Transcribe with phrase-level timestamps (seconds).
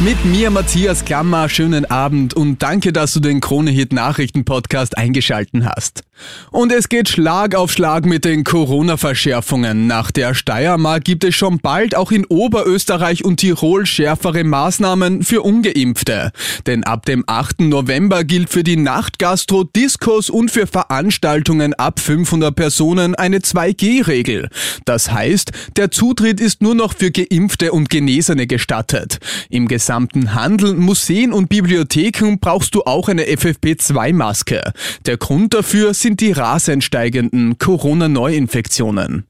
[0.00, 5.64] Mit mir Matthias Klammer, schönen Abend und danke, dass du den Kronehit Nachrichten Podcast eingeschalten
[5.64, 6.02] hast.
[6.50, 9.86] Und es geht Schlag auf Schlag mit den Corona-Verschärfungen.
[9.86, 15.42] Nach der Steiermark gibt es schon bald auch in Oberösterreich und Tirol schärfere Maßnahmen für
[15.42, 16.32] Ungeimpfte.
[16.66, 17.62] Denn ab dem 8.
[17.62, 24.48] November gilt für die Nachtgastro, Diskos und für Veranstaltungen ab 500 Personen eine 2G-Regel.
[24.84, 29.18] Das heißt, der Zutritt ist nur noch für Geimpfte und Genesene gestattet.
[29.48, 34.60] Im gesamten Handel, Museen und Bibliotheken brauchst du auch eine FFP2-Maske.
[35.06, 39.24] Der Grund dafür sind die rasend steigenden Corona-Neuinfektionen.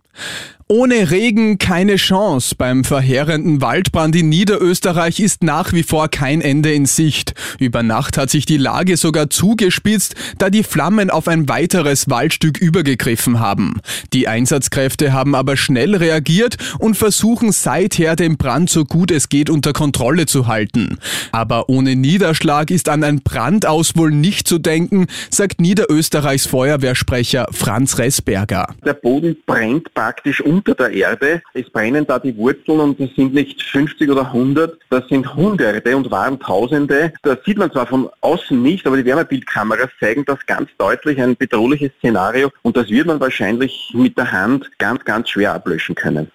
[0.68, 2.54] Ohne Regen keine Chance.
[2.56, 7.34] Beim verheerenden Waldbrand in Niederösterreich ist nach wie vor kein Ende in Sicht.
[7.58, 12.58] Über Nacht hat sich die Lage sogar zugespitzt, da die Flammen auf ein weiteres Waldstück
[12.58, 13.80] übergegriffen haben.
[14.12, 19.50] Die Einsatzkräfte haben aber schnell reagiert und versuchen seither den Brand so gut es geht
[19.50, 20.98] unter Kontrolle zu halten.
[21.32, 27.98] Aber ohne Niederschlag ist an ein Brandaus wohl nicht zu denken, sagt Niederösterreichs Feuerwehrsprecher Franz
[27.98, 28.74] Ressberger.
[28.84, 31.42] Der Boden brennt praktisch unter der Erde.
[31.54, 35.96] Es brennen da die Wurzeln und es sind nicht 50 oder 100, das sind Hunderte
[35.96, 37.12] und waren Tausende.
[37.22, 41.36] Das sieht man zwar von außen nicht, aber die Wärmebildkameras zeigen das ganz deutlich, ein
[41.36, 46.30] bedrohliches Szenario und das wird man wahrscheinlich mit der Hand ganz, ganz schwer ablöschen können.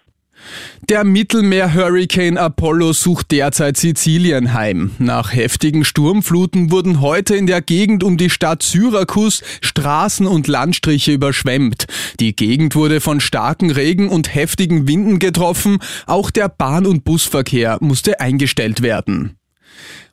[0.89, 4.91] Der Mittelmeer-Hurricane Apollo sucht derzeit Sizilien heim.
[4.99, 11.11] Nach heftigen Sturmfluten wurden heute in der Gegend um die Stadt Syrakus Straßen und Landstriche
[11.11, 11.88] überschwemmt.
[12.19, 15.79] Die Gegend wurde von starken Regen und heftigen Winden getroffen.
[16.05, 19.38] Auch der Bahn- und Busverkehr musste eingestellt werden.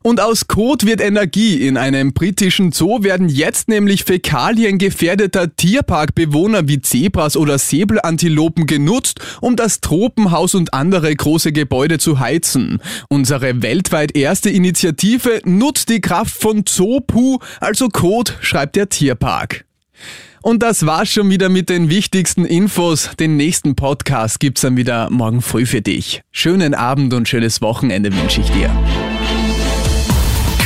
[0.03, 1.67] Und aus Kot wird Energie.
[1.67, 9.21] In einem britischen Zoo werden jetzt nämlich Fäkalien gefährdeter Tierparkbewohner wie Zebras oder Säbelantilopen genutzt,
[9.41, 12.81] um das Tropenhaus und andere große Gebäude zu heizen.
[13.09, 19.65] Unsere weltweit erste Initiative nutzt die Kraft von Zoopu, also Kot, schreibt der Tierpark.
[20.43, 23.09] Und das war's schon wieder mit den wichtigsten Infos.
[23.19, 26.21] Den nächsten Podcast gibt's dann wieder morgen früh für dich.
[26.33, 28.71] Schönen Abend und schönes Wochenende wünsche ich dir.